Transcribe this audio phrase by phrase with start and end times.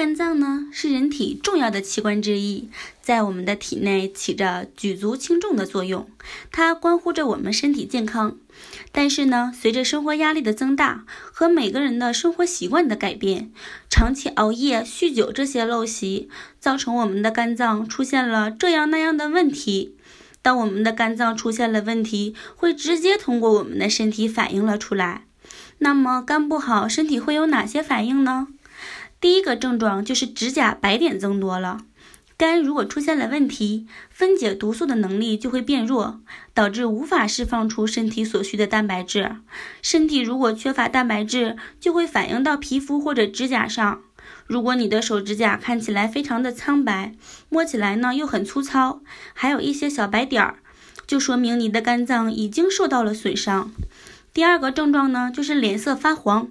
[0.00, 2.70] 肝脏呢是人体重要的器官之一，
[3.02, 6.08] 在我们的体内起着举足轻重的作用，
[6.50, 8.38] 它关乎着我们身体健康。
[8.92, 13.52] 但是呢，随着生活压力的增大和每个人的生活习惯的改变，
[13.90, 19.96] 长期熬夜、酗酒这些陋习，造成我们的肝脏出现了这样那样的问题。
[20.40, 25.26] 当我们的肝脏出现了问题，会直接通过我们的身体反映了出来。
[25.80, 28.48] 那么肝不好，身体会有哪些反应呢？
[29.20, 31.82] 第一个症状就是指甲白点增多了。
[32.38, 36.20] 肝如果出现了问题，分解毒素的能力就会变弱，
[36.54, 39.36] 导致无法释放出身体所需的蛋白质。
[39.82, 44.00] 身体如果缺乏蛋白质，就会反映到皮肤或者指甲上。
[44.46, 47.14] 如果你的手指甲看起来非常的苍白，
[47.50, 49.02] 摸起来呢又很粗糙，
[49.34, 50.54] 还有一些小白点儿，
[51.06, 53.70] 就说明你的肝脏已经受到了损伤。
[54.32, 56.48] 第二个症状呢，就是脸色发黄。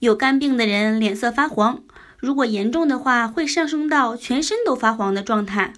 [0.00, 1.84] 有肝病的人脸色发黄。
[2.20, 5.72] 如果严重的话，会上升到全身都发黄的状态，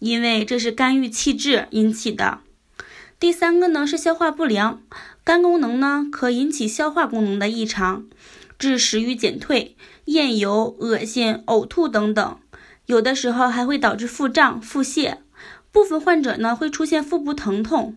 [0.00, 2.38] 因为这是肝郁气滞引起的。
[3.20, 4.80] 第三个呢是消化不良，
[5.22, 8.06] 肝功能呢可引起消化功能的异常，
[8.58, 12.38] 致食欲减退、厌油、恶心、呕吐等等，
[12.86, 15.18] 有的时候还会导致腹胀、腹泻，
[15.70, 17.94] 部分患者呢会出现腹部疼痛。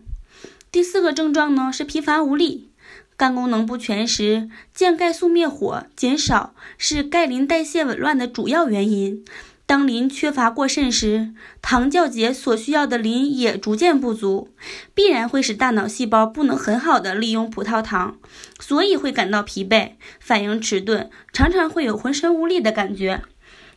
[0.70, 2.68] 第四个症状呢是疲乏无力。
[3.16, 9.24] 肝功能不全时，降钙素灭火减少是钙磷代谢紊乱的主要原因。
[9.64, 14.50] 当磷缺乏过甚时，糖酵解所需要的磷也逐渐不足，
[14.94, 18.18] 必然会使大脑细胞不能很好的利用葡萄糖，
[18.60, 23.22] 所以会感到疲惫、反应迟钝，常常会有浑身无力的感觉。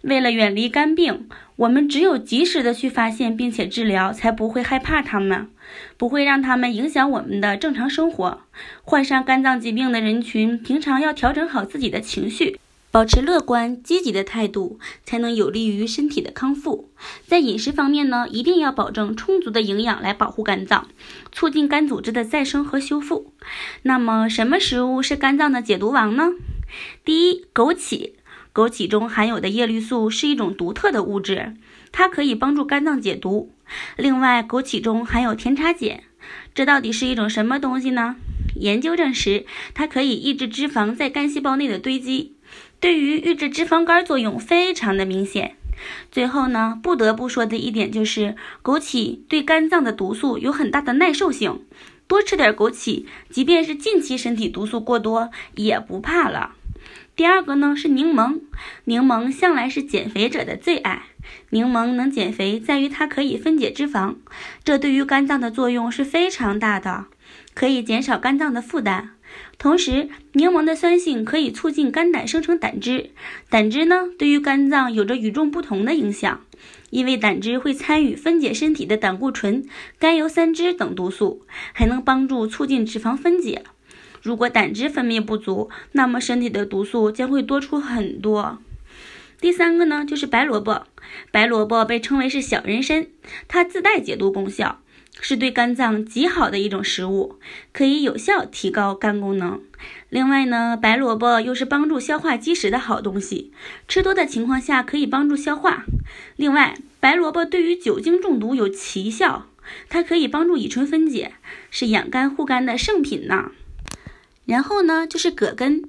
[0.01, 5.49] 为了远离肝病，我们只有及时的去发现并且治疗，才不会害怕它们，
[5.97, 8.41] 不会让它们影响我们的正常生活。
[8.81, 12.57] 患上肝脏疾病的人群，平常要调整好自己的情绪，
[12.91, 16.89] 保持乐观积极的态度，才能有利于身体的康复。
[17.27, 20.87] 在饮食方面呢，一定要保证充足的营养来保护肝脏，
[21.33, 23.33] 促进肝组织的再生和修复。
[23.81, 26.29] 那么，什么食物是肝脏的解毒王呢？
[27.03, 28.13] 第一，枸杞。
[28.53, 31.55] 枸杞中含有的叶绿素是一种独特的物质，
[31.91, 33.51] 它可以帮助肝脏解毒。
[33.95, 36.01] 另外，枸杞中含有甜茶碱，
[36.55, 38.15] 这到底是一种什么东西呢？
[38.55, 42.33] 研究证实，它可以抑制脂肪在肝细胞内的堆积，
[42.79, 45.55] 对于抑制脂肪肝作用非常的明显。
[46.11, 51.61] 最后呢，不得不说的一点就是，枸杞对肝脏的毒素有很大的耐受性，
[52.07, 56.55] 多吃点枸杞，即便是近期身体毒素过多，也不怕了。
[57.15, 58.39] 第二个呢是柠檬，
[58.85, 61.03] 柠檬向来是减肥者的最爱。
[61.49, 64.15] 柠檬能减肥，在于它可以分解脂肪，
[64.63, 67.05] 这对于肝脏的作用是非常大的，
[67.53, 69.11] 可以减少肝脏的负担。
[69.57, 73.11] 同时，柠檬的酸性可以促进肝胆生成胆汁，
[73.49, 76.41] 胆汁呢对于肝脏有着与众不同的影响，
[76.89, 79.67] 因为胆汁会参与分解身体的胆固醇、
[79.99, 83.63] 甘油三酯等毒素，还能帮助促进脂肪分解。
[84.21, 88.59] 如果胆汁分泌不足，那么身体的毒素将会多出很多。
[89.39, 90.85] 第三个呢，就是白萝卜。
[91.31, 93.07] 白萝卜被称为是小人参，
[93.47, 94.81] 它自带解毒功效，
[95.21, 97.39] 是对肝脏极好的一种食物，
[97.71, 99.61] 可以有效提高肝功能。
[100.09, 103.53] 另外呢，白萝卜又是帮助消化积食的好东西，
[103.87, 105.85] 吃多的情况下可以帮助消化。
[106.35, 109.47] 另外，白萝卜对于酒精中毒有奇效，
[109.87, 111.31] 它可以帮助乙醇分解，
[111.71, 113.51] 是养肝护肝的圣品呢。
[114.49, 115.83] 然后呢，就是葛根，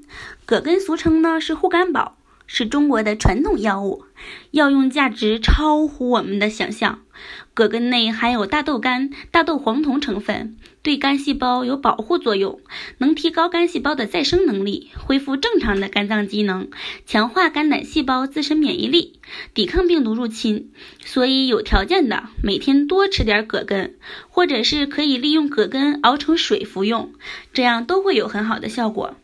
[0.45, 2.19] 葛根俗称呢是护肝宝，
[2.53, 4.03] 是中国的传统药物，
[4.51, 7.03] 药用价值超乎我们的想象。
[7.55, 12.59] 葛根内含有大豆苷、大豆黄酮成分，对肝细胞有保护作用，
[12.99, 16.69] 能提高肝细胞的再生能力，恢复正常的肝脏机能，
[17.07, 19.21] 强化肝胆细胞自身免疫力。
[19.55, 20.71] 抵抗病毒入侵，
[21.05, 23.95] 所以有条件的每天多吃点葛根，
[24.29, 27.13] 或者是可以利用葛根熬成水服用，
[27.53, 29.15] 这样都会有很好的效果。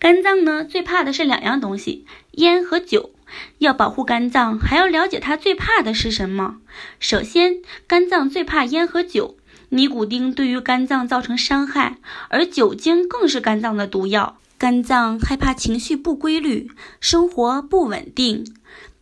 [0.00, 3.12] 肝脏呢最怕的是两样东西，烟和酒。
[3.58, 6.56] 要保护肝脏，还要了解它最怕的是什么。
[6.98, 9.36] 首先，肝脏最怕烟和酒，
[9.68, 11.98] 尼古丁对于肝脏造成伤害，
[12.28, 14.38] 而酒精更是肝脏的毒药。
[14.58, 16.70] 肝脏害怕情绪不规律，
[17.00, 18.44] 生活不稳定。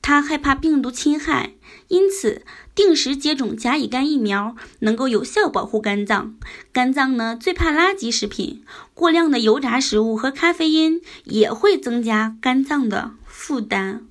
[0.00, 1.54] 它害怕病毒侵害，
[1.88, 2.42] 因此
[2.74, 6.36] 定时接种甲乙肝疫苗能够有效保护肝脏。
[6.72, 8.62] 肝脏呢最怕垃圾食品，
[8.94, 14.02] 过量的油炸食物和咖啡因也会增加肝脏的负担。